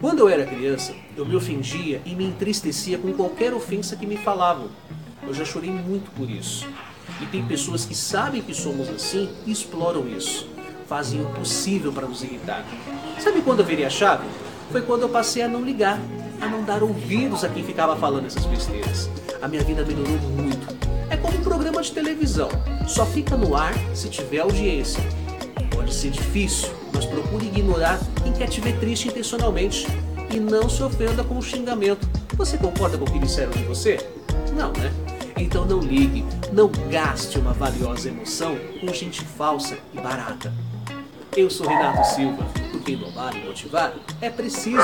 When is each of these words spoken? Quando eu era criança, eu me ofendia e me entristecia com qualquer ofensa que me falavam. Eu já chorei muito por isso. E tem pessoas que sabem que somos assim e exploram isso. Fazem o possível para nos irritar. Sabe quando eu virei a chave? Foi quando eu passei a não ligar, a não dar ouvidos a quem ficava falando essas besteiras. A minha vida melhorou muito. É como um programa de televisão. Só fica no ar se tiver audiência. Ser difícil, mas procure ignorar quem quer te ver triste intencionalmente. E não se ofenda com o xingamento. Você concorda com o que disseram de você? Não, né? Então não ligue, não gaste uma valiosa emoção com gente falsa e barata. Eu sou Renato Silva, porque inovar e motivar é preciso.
Quando 0.00 0.18
eu 0.18 0.28
era 0.28 0.44
criança, 0.44 0.94
eu 1.16 1.24
me 1.24 1.36
ofendia 1.36 2.02
e 2.04 2.14
me 2.14 2.24
entristecia 2.24 2.98
com 2.98 3.12
qualquer 3.12 3.54
ofensa 3.54 3.96
que 3.96 4.06
me 4.06 4.16
falavam. 4.16 4.68
Eu 5.26 5.32
já 5.32 5.44
chorei 5.44 5.70
muito 5.70 6.10
por 6.10 6.28
isso. 6.28 6.66
E 7.20 7.26
tem 7.26 7.44
pessoas 7.44 7.84
que 7.84 7.94
sabem 7.94 8.42
que 8.42 8.52
somos 8.52 8.88
assim 8.88 9.30
e 9.46 9.52
exploram 9.52 10.06
isso. 10.08 10.48
Fazem 10.86 11.22
o 11.22 11.26
possível 11.30 11.92
para 11.92 12.06
nos 12.06 12.22
irritar. 12.22 12.64
Sabe 13.18 13.40
quando 13.40 13.60
eu 13.60 13.64
virei 13.64 13.84
a 13.84 13.90
chave? 13.90 14.26
Foi 14.70 14.82
quando 14.82 15.02
eu 15.02 15.08
passei 15.08 15.42
a 15.42 15.48
não 15.48 15.62
ligar, 15.62 15.98
a 16.40 16.46
não 16.46 16.64
dar 16.64 16.82
ouvidos 16.82 17.44
a 17.44 17.48
quem 17.48 17.64
ficava 17.64 17.96
falando 17.96 18.26
essas 18.26 18.44
besteiras. 18.44 19.08
A 19.40 19.48
minha 19.48 19.62
vida 19.62 19.84
melhorou 19.84 20.18
muito. 20.36 20.66
É 21.08 21.16
como 21.16 21.38
um 21.38 21.42
programa 21.42 21.80
de 21.80 21.92
televisão. 21.92 22.48
Só 22.86 23.06
fica 23.06 23.36
no 23.36 23.54
ar 23.54 23.74
se 23.94 24.08
tiver 24.08 24.40
audiência. 24.40 25.02
Ser 26.04 26.10
difícil, 26.10 26.68
mas 26.92 27.06
procure 27.06 27.46
ignorar 27.46 27.98
quem 28.22 28.30
quer 28.30 28.46
te 28.46 28.60
ver 28.60 28.78
triste 28.78 29.08
intencionalmente. 29.08 29.86
E 30.30 30.38
não 30.38 30.68
se 30.68 30.82
ofenda 30.82 31.24
com 31.24 31.38
o 31.38 31.42
xingamento. 31.42 32.06
Você 32.36 32.58
concorda 32.58 32.98
com 32.98 33.06
o 33.06 33.10
que 33.10 33.18
disseram 33.18 33.52
de 33.52 33.62
você? 33.64 33.96
Não, 34.54 34.70
né? 34.72 34.92
Então 35.38 35.64
não 35.64 35.80
ligue, 35.80 36.22
não 36.52 36.68
gaste 36.90 37.38
uma 37.38 37.54
valiosa 37.54 38.10
emoção 38.10 38.54
com 38.82 38.92
gente 38.92 39.24
falsa 39.24 39.78
e 39.94 39.96
barata. 39.98 40.52
Eu 41.34 41.48
sou 41.48 41.66
Renato 41.66 42.06
Silva, 42.08 42.44
porque 42.70 42.92
inovar 42.92 43.34
e 43.34 43.42
motivar 43.42 43.94
é 44.20 44.28
preciso. 44.28 44.82